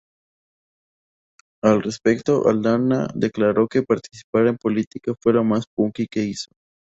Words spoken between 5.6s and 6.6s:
"punky" que hizo.